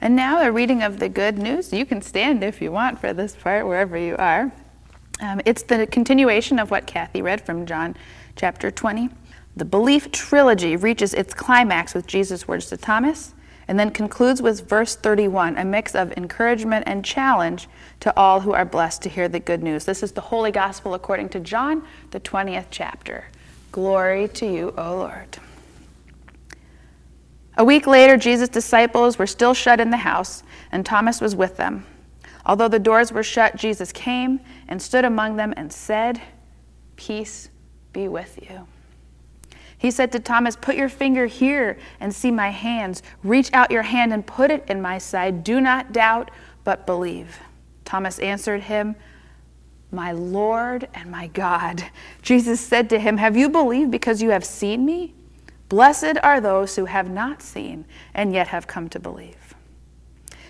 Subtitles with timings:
[0.00, 1.72] And now a reading of the good news.
[1.72, 4.52] You can stand if you want for this part, wherever you are.
[5.20, 7.96] Um, it's the continuation of what Kathy read from John
[8.36, 9.10] chapter 20.
[9.56, 13.34] The belief trilogy reaches its climax with Jesus' words to Thomas
[13.66, 17.68] and then concludes with verse 31, a mix of encouragement and challenge
[18.00, 19.84] to all who are blessed to hear the good news.
[19.84, 23.26] This is the Holy Gospel according to John, the 20th chapter.
[23.72, 25.38] Glory to you, O Lord.
[27.58, 31.56] A week later, Jesus' disciples were still shut in the house, and Thomas was with
[31.56, 31.84] them.
[32.46, 34.38] Although the doors were shut, Jesus came
[34.68, 36.22] and stood among them and said,
[36.94, 37.50] Peace
[37.92, 38.68] be with you.
[39.76, 43.02] He said to Thomas, Put your finger here and see my hands.
[43.24, 45.42] Reach out your hand and put it in my side.
[45.42, 46.30] Do not doubt,
[46.62, 47.40] but believe.
[47.84, 48.94] Thomas answered him,
[49.90, 51.84] My Lord and my God.
[52.22, 55.14] Jesus said to him, Have you believed because you have seen me?
[55.68, 59.54] Blessed are those who have not seen and yet have come to believe.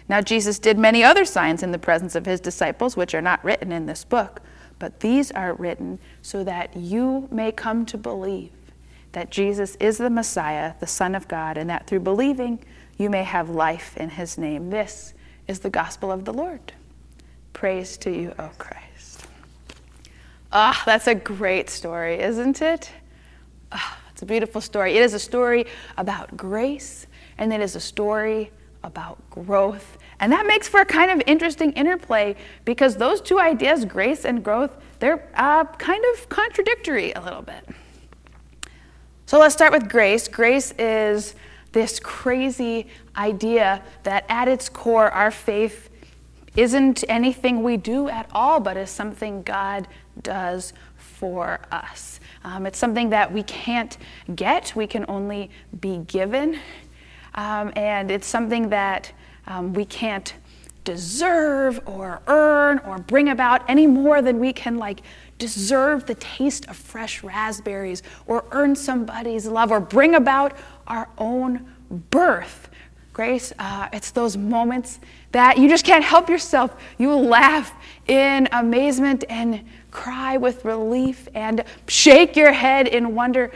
[0.08, 3.44] Now, Jesus did many other signs in the presence of his disciples, which are not
[3.44, 4.40] written in this book,
[4.78, 8.52] but these are written so that you may come to believe
[9.12, 12.64] that Jesus is the Messiah, the Son of God, and that through believing
[12.96, 14.70] you may have life in his name.
[14.70, 15.14] This
[15.46, 16.72] is the gospel of the Lord.
[17.52, 19.26] Praise to you, O Christ.
[20.52, 22.90] Ah, that's a great story, isn't it?
[23.72, 24.96] Ah, it's a beautiful story.
[24.96, 25.64] It is a story
[25.96, 27.06] about grace,
[27.38, 28.50] and it is a story
[28.82, 29.96] about growth.
[30.18, 34.42] And that makes for a kind of interesting interplay because those two ideas, grace and
[34.42, 37.64] growth, they're uh, kind of contradictory a little bit.
[39.26, 40.26] So let's start with grace.
[40.26, 41.36] Grace is
[41.70, 45.90] this crazy idea that at its core, our faith
[46.56, 49.86] isn't anything we do at all, but is something God
[50.22, 50.72] does
[51.18, 52.20] for us.
[52.44, 53.98] Um, it's something that we can't
[54.36, 56.58] get, we can only be given.
[57.34, 59.12] Um, and it's something that
[59.46, 60.34] um, we can't
[60.84, 65.02] deserve or earn or bring about any more than we can like
[65.38, 71.70] deserve the taste of fresh raspberries or earn somebody's love or bring about our own
[72.10, 72.70] birth
[73.12, 75.00] grace uh, it's those moments
[75.32, 77.74] that you just can't help yourself you laugh
[78.06, 83.50] in amazement and cry with relief and shake your head in wonder,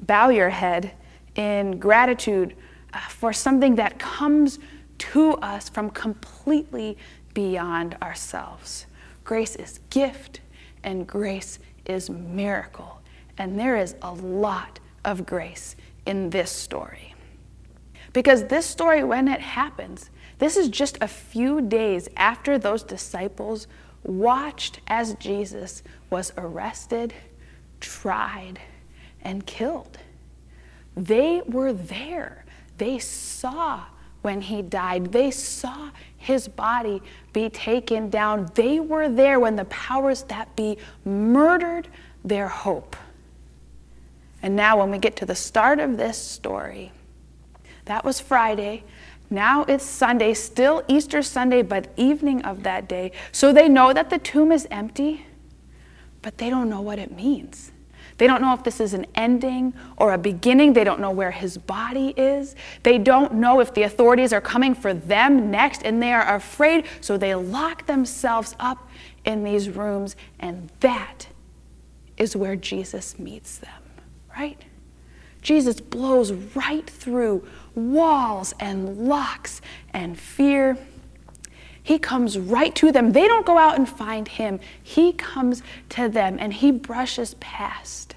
[0.00, 0.92] bow your head
[1.36, 2.54] in gratitude
[2.92, 4.58] uh, for something that comes
[4.98, 6.96] to us from completely
[7.34, 8.86] beyond ourselves.
[9.24, 10.40] Grace is gift
[10.82, 13.00] and grace is miracle.
[13.38, 17.14] And there is a lot of grace in this story.
[18.12, 23.66] Because this story, when it happens, this is just a few days after those disciples
[24.04, 27.14] watched as Jesus was arrested,
[27.80, 28.60] tried,
[29.22, 29.98] and killed.
[30.96, 32.44] They were there.
[32.78, 33.84] They saw
[34.22, 35.12] when he died.
[35.12, 38.50] They saw his body be taken down.
[38.54, 41.88] They were there when the powers that be murdered
[42.24, 42.96] their hope.
[44.42, 46.92] And now, when we get to the start of this story,
[47.86, 48.84] that was Friday.
[49.30, 53.12] Now it's Sunday, still Easter Sunday, but evening of that day.
[53.32, 55.26] So they know that the tomb is empty,
[56.22, 57.72] but they don't know what it means.
[58.16, 60.72] They don't know if this is an ending or a beginning.
[60.72, 62.56] They don't know where his body is.
[62.82, 66.86] They don't know if the authorities are coming for them next, and they are afraid,
[67.00, 68.88] so they lock themselves up
[69.24, 71.28] in these rooms, and that
[72.16, 73.82] is where Jesus meets them,
[74.36, 74.64] right?
[75.48, 77.42] Jesus blows right through
[77.74, 79.62] walls and locks
[79.94, 80.76] and fear.
[81.82, 83.12] He comes right to them.
[83.12, 84.60] They don't go out and find him.
[84.82, 88.14] He comes to them and he brushes past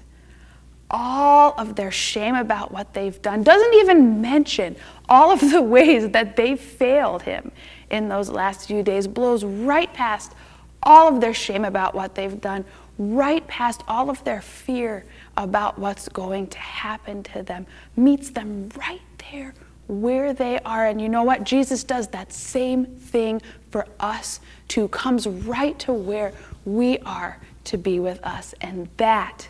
[0.90, 3.42] all of their shame about what they've done.
[3.42, 4.76] Doesn't even mention
[5.08, 7.50] all of the ways that they failed him
[7.88, 9.06] in those last few days.
[9.06, 10.34] Blows right past
[10.82, 12.64] all of their shame about what they've done,
[12.98, 15.04] right past all of their fear
[15.36, 17.66] about what's going to happen to them,
[17.96, 19.00] meets them right
[19.30, 19.54] there
[19.88, 20.86] where they are.
[20.86, 21.44] And you know what?
[21.44, 23.40] Jesus does that same thing
[23.70, 26.32] for us too, comes right to where
[26.64, 28.54] we are to be with us.
[28.60, 29.48] And that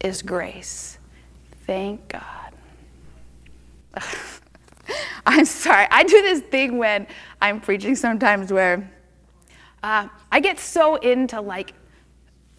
[0.00, 0.98] is grace.
[1.66, 2.52] Thank God.
[5.26, 5.86] I'm sorry.
[5.90, 7.06] I do this thing when
[7.40, 8.90] I'm preaching sometimes where
[9.82, 11.74] uh, I get so into like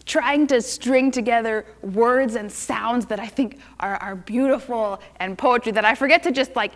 [0.06, 5.72] trying to string together words and sounds that I think are, are beautiful and poetry
[5.72, 6.72] that I forget to just like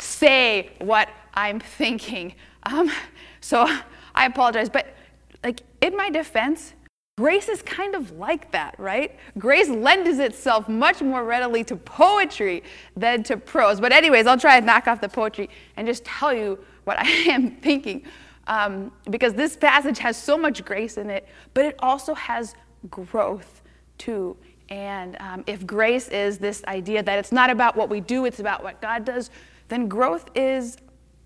[0.00, 2.34] say what I'm thinking.
[2.64, 2.90] Um,
[3.40, 3.66] so
[4.14, 4.94] I apologize, but
[5.44, 6.74] like in my defense,
[7.16, 9.16] grace is kind of like that, right?
[9.38, 12.64] Grace lends itself much more readily to poetry
[12.96, 13.80] than to prose.
[13.80, 17.06] But anyways, I'll try and knock off the poetry and just tell you what I
[17.06, 18.04] am thinking
[18.46, 22.54] um, because this passage has so much grace in it, but it also has
[22.90, 23.62] growth
[23.98, 24.36] too.
[24.68, 28.40] And um, if grace is this idea that it's not about what we do, it's
[28.40, 29.30] about what God does,
[29.68, 30.76] then growth is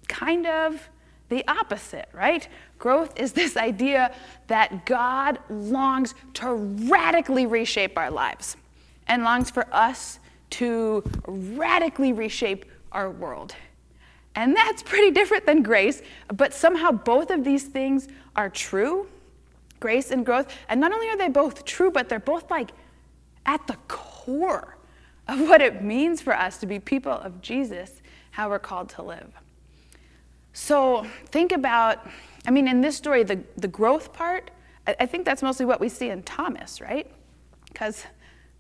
[0.09, 0.89] kind of
[1.29, 2.49] the opposite, right?
[2.79, 4.15] Growth is this idea
[4.47, 8.57] that God longs to radically reshape our lives
[9.07, 10.19] and longs for us
[10.51, 13.55] to radically reshape our world.
[14.35, 16.01] And that's pretty different than grace,
[16.33, 19.09] but somehow both of these things are true
[19.81, 20.53] grace and growth.
[20.69, 22.71] And not only are they both true, but they're both like
[23.47, 24.77] at the core
[25.27, 28.03] of what it means for us to be people of Jesus,
[28.33, 29.33] how we're called to live.
[30.53, 32.09] So think about,
[32.47, 34.51] I mean, in this story, the, the growth part,
[34.87, 37.09] I, I think that's mostly what we see in Thomas, right?
[37.67, 38.05] Because,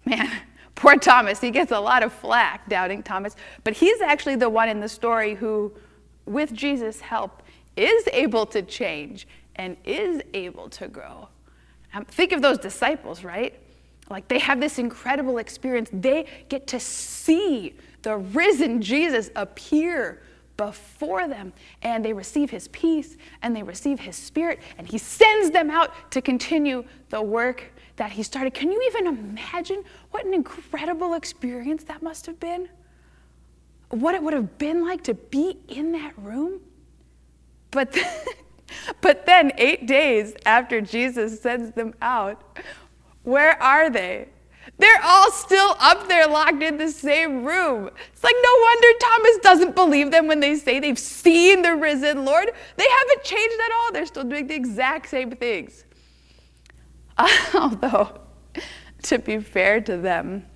[0.05, 0.31] man,
[0.79, 3.35] poor Thomas, he gets a lot of flack, doubting Thomas,
[3.65, 5.73] but he's actually the one in the story who,
[6.25, 7.43] with Jesus' help,
[7.77, 9.27] is able to change
[9.57, 11.29] and is able to grow.
[11.93, 13.59] Um, think of those disciples, right?
[14.09, 15.91] Like they have this incredible experience.
[15.93, 20.23] They get to see the risen Jesus appear
[20.59, 25.51] before them, and they receive his peace and they receive his spirit, and he sends
[25.51, 28.53] them out to continue the work that he started.
[28.53, 32.69] Can you even imagine what an incredible experience that must have been?
[33.89, 36.61] What it would have been like to be in that room?
[37.71, 37.97] But
[39.01, 42.59] But then, eight days after Jesus sends them out,
[43.23, 44.29] where are they?
[44.79, 47.91] They're all still up there locked in the same room.
[48.13, 52.25] It's like no wonder Thomas doesn't believe them when they say they've seen the risen
[52.25, 52.51] Lord.
[52.77, 53.93] They haven't changed at all.
[53.93, 55.85] They're still doing the exact same things.
[57.55, 58.21] Although,
[59.03, 60.47] to be fair to them,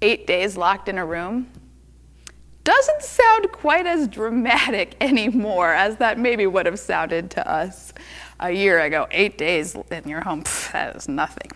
[0.00, 1.48] eight days locked in a room
[2.64, 7.92] doesn't sound quite as dramatic anymore as that maybe would have sounded to us
[8.40, 9.06] a year ago.
[9.10, 11.50] Eight days in your home, pff, that is nothing.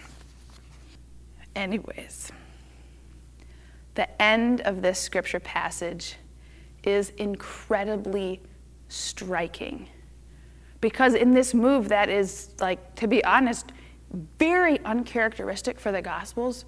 [1.59, 2.31] Anyways,
[3.97, 6.15] the end of this scripture passage
[6.85, 8.41] is incredibly
[8.87, 9.89] striking.
[10.81, 13.73] Because in this move that is, like, to be honest,
[14.39, 16.65] very uncharacteristic for the Gospels,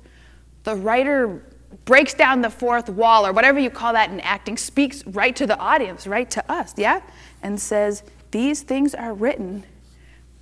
[0.65, 1.41] the writer
[1.85, 5.47] breaks down the fourth wall or whatever you call that in acting, speaks right to
[5.47, 7.01] the audience, right to us, yeah?
[7.45, 8.03] And says,
[8.33, 9.63] These things are written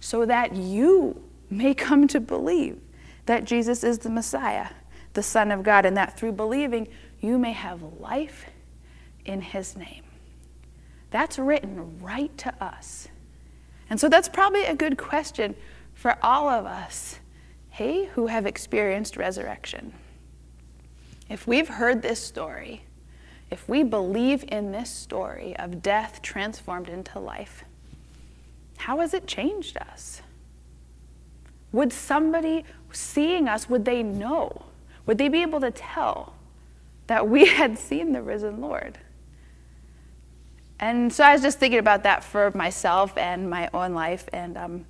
[0.01, 2.81] so that you may come to believe
[3.29, 4.69] that Jesus is the Messiah,
[5.13, 6.89] the Son of God, and that through believing
[7.21, 8.47] you may have life
[9.27, 10.03] in His name.
[11.11, 13.09] That's written right to us.
[13.91, 15.55] And so that's probably a good question
[15.93, 17.19] for all of us,
[17.69, 19.93] hey, who have experienced resurrection.
[21.29, 22.83] If we've heard this story,
[23.51, 27.65] if we believe in this story of death transformed into life,
[28.79, 30.23] how has it changed us?
[31.73, 34.63] Would somebody seeing us, would they know?
[35.07, 36.35] Would they be able to tell
[37.07, 38.99] that we had seen the risen Lord?
[40.81, 44.29] And so I was just thinking about that for myself and my own life.
[44.33, 44.87] And um,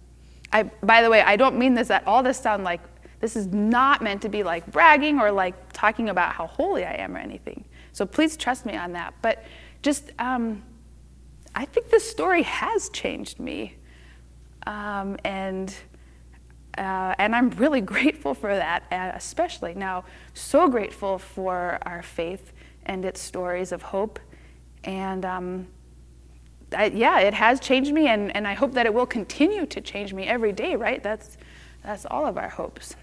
[0.52, 2.80] I, by the way, I don't mean this at all to sound like
[3.20, 6.94] this is not meant to be like bragging or like talking about how holy I
[6.94, 7.64] am or anything.
[7.92, 9.14] So please trust me on that.
[9.22, 9.44] But
[9.82, 10.62] just, um,
[11.54, 13.76] I think this story has changed me.
[14.66, 15.74] Um, and,
[16.78, 20.04] uh, and I'm really grateful for that, uh, especially now,
[20.34, 22.52] so grateful for our faith
[22.86, 24.18] and its stories of hope.
[24.84, 25.66] And um,
[26.74, 29.80] I, yeah, it has changed me, and, and I hope that it will continue to
[29.80, 31.02] change me every day, right?
[31.02, 31.36] That's,
[31.82, 32.94] that's all of our hopes.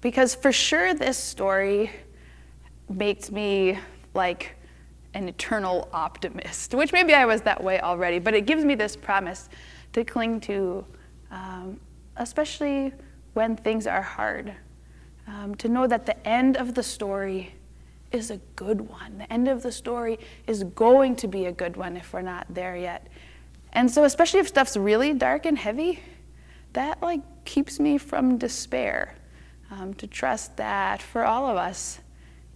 [0.00, 1.90] Because for sure, this story
[2.90, 3.78] makes me
[4.12, 4.54] like
[5.14, 8.96] an eternal optimist, which maybe I was that way already, but it gives me this
[8.96, 9.48] promise
[9.92, 10.84] to cling to,
[11.30, 11.80] um,
[12.16, 12.92] especially
[13.34, 14.54] when things are hard.
[15.26, 17.54] Um, to know that the end of the story
[18.12, 19.18] is a good one.
[19.18, 22.46] The end of the story is going to be a good one if we're not
[22.48, 23.08] there yet.
[23.72, 26.00] And so, especially if stuff's really dark and heavy,
[26.74, 29.16] that like keeps me from despair
[29.70, 32.00] um, to trust that for all of us,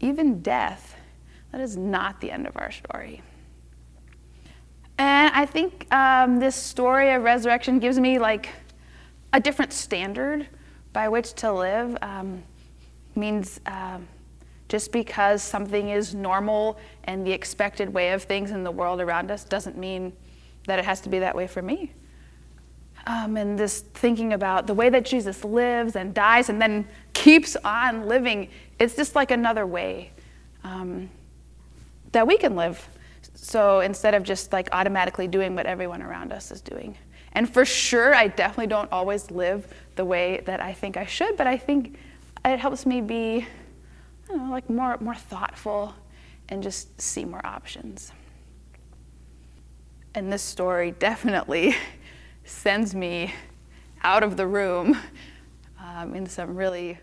[0.00, 0.96] even death,
[1.50, 3.22] that is not the end of our story.
[4.98, 8.48] And I think um, this story of resurrection gives me like
[9.32, 10.48] a different standard
[10.92, 11.96] by which to live.
[12.02, 12.42] Um,
[13.14, 13.98] means uh,
[14.68, 19.30] just because something is normal and the expected way of things in the world around
[19.30, 20.12] us doesn't mean
[20.66, 21.92] that it has to be that way for me
[23.08, 27.56] um, and this thinking about the way that Jesus lives and dies and then keeps
[27.64, 30.12] on living, it's just like another way
[30.62, 31.08] um,
[32.12, 32.86] that we can live.
[33.34, 36.96] so instead of just like automatically doing what everyone around us is doing.
[37.38, 41.36] And for sure, I definitely don't always live the way that I think I should,
[41.36, 41.96] but I think
[42.44, 43.46] it helps me be,
[44.24, 45.94] I don't know, like more, more thoughtful
[46.48, 48.10] and just see more options.
[50.16, 51.76] And this story definitely
[52.44, 53.32] sends me
[54.02, 54.98] out of the room
[55.80, 56.98] um, in some really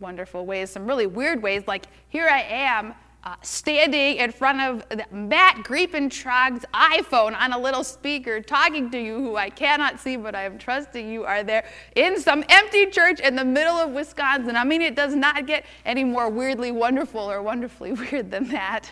[0.00, 1.62] wonderful ways, some really weird ways.
[1.66, 2.92] Like, here I am
[3.24, 9.18] uh, standing in front of Matt Griepentrog's iPhone on a little speaker, talking to you,
[9.18, 11.64] who I cannot see, but I am trusting you are there
[11.94, 14.56] in some empty church in the middle of Wisconsin.
[14.56, 18.90] I mean, it does not get any more weirdly wonderful or wonderfully weird than that.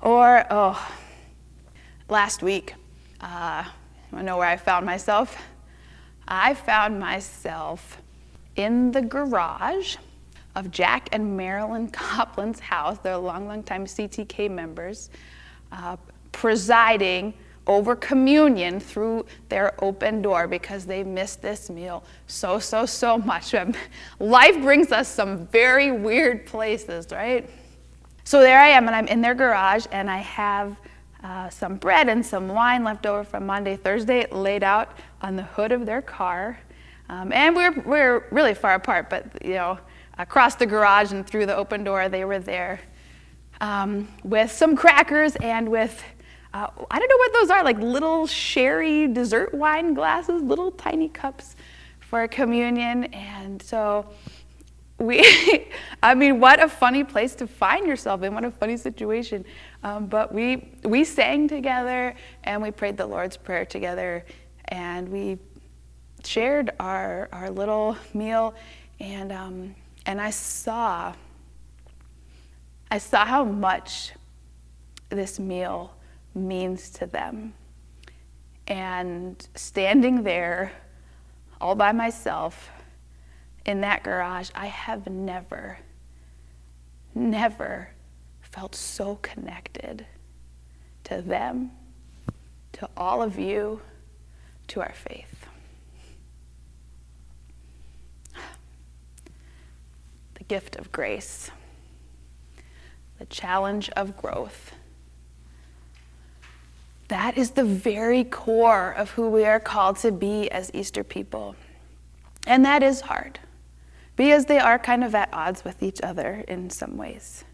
[0.00, 0.94] Or, oh,
[2.08, 2.74] last week,
[3.20, 3.64] uh,
[4.12, 5.36] I know where I found myself?
[6.28, 8.00] I found myself
[8.54, 9.96] in the garage
[10.54, 12.98] of Jack and Marilyn Copland's house.
[12.98, 15.10] They're long, long time CTK members,
[15.70, 15.96] uh,
[16.32, 17.34] presiding
[17.66, 23.54] over communion through their open door because they missed this meal so, so, so much.
[24.18, 27.48] Life brings us some very weird places, right?
[28.24, 30.76] So there I am, and I'm in their garage, and I have
[31.22, 35.42] uh, some bread and some wine left over from Maundy, Thursday laid out on the
[35.42, 36.58] hood of their car.
[37.08, 39.78] Um, and we're, we're really far apart, but you know,
[40.18, 42.80] across the garage and through the open door, they were there
[43.62, 46.02] um, with some crackers and with,
[46.52, 51.08] uh, I don't know what those are, like little sherry dessert wine glasses, little tiny
[51.08, 51.54] cups
[52.00, 53.04] for communion.
[53.04, 54.10] And so
[54.98, 55.68] we,
[56.02, 59.44] I mean, what a funny place to find yourself in, what a funny situation.
[59.84, 64.26] Um, but we, we sang together and we prayed the Lord's Prayer together
[64.66, 65.38] and we
[66.24, 68.54] shared our, our little meal.
[68.98, 69.74] And um,
[70.06, 71.14] and I saw,
[72.90, 74.12] I saw how much
[75.08, 75.94] this meal
[76.34, 77.54] means to them.
[78.66, 80.72] And standing there
[81.60, 82.70] all by myself
[83.64, 85.78] in that garage, I have never,
[87.14, 87.90] never
[88.40, 90.06] felt so connected
[91.04, 91.70] to them,
[92.72, 93.80] to all of you,
[94.68, 95.46] to our faith.
[100.42, 101.50] Gift of grace,
[103.18, 104.72] the challenge of growth.
[107.08, 111.56] That is the very core of who we are called to be as Easter people.
[112.46, 113.38] And that is hard
[114.16, 117.44] because they are kind of at odds with each other in some ways.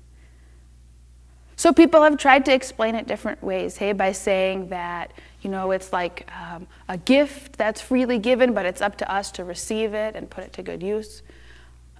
[1.56, 5.72] So people have tried to explain it different ways, hey, by saying that, you know,
[5.72, 9.92] it's like um, a gift that's freely given, but it's up to us to receive
[9.92, 11.22] it and put it to good use.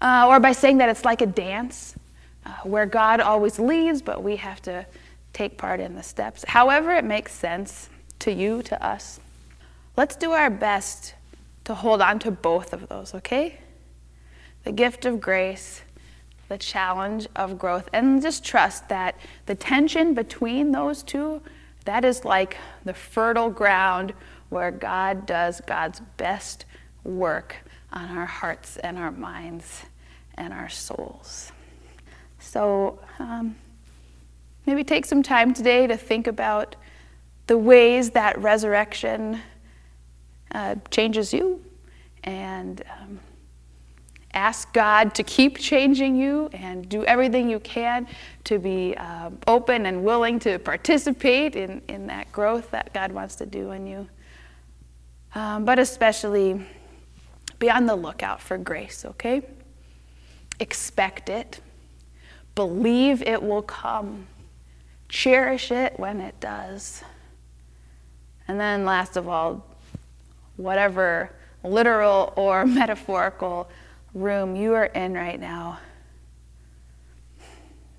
[0.00, 1.95] Uh, or by saying that it's like a dance
[2.47, 4.87] uh, where God always leads, but we have to
[5.33, 6.45] take part in the steps.
[6.47, 7.88] However, it makes sense
[8.21, 9.21] to you, to us.
[9.97, 11.14] Let's do our best
[11.64, 13.59] to hold on to both of those, okay?
[14.64, 15.83] The gift of grace,
[16.49, 21.43] the challenge of growth, and just trust that the tension between those two,
[21.85, 24.14] that is like the fertile ground
[24.49, 26.64] where God does God's best
[27.05, 27.57] work
[27.92, 29.85] on our hearts and our minds
[30.35, 31.52] and our souls.
[32.38, 33.57] So um,
[34.66, 36.76] maybe take some time today to think about
[37.47, 39.40] the ways that resurrection
[40.52, 41.64] uh, changes you
[42.25, 43.21] and um,
[44.35, 48.07] ask God to keep changing you and do everything you can
[48.45, 53.35] to be uh, open and willing to participate in, in that growth that God wants
[53.37, 54.09] to do in you.
[55.35, 56.64] Um, but especially
[57.59, 59.43] be on the lookout for grace, okay?
[60.61, 61.61] Expect it.
[62.55, 64.27] Believe it will come.
[65.09, 67.03] Cherish it when it does.
[68.47, 69.65] And then, last of all,
[70.57, 71.31] whatever
[71.62, 73.69] literal or metaphorical
[74.15, 75.79] room you are in right now,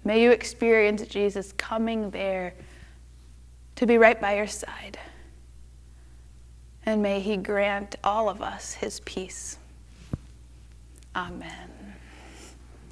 [0.03, 2.53] may you experience Jesus coming there
[3.75, 4.99] to be right by your side.
[6.89, 9.59] And may he grant all of us his peace.
[11.15, 11.78] Amen.